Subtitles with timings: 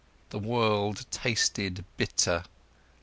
[0.31, 2.45] The world tasted bitter.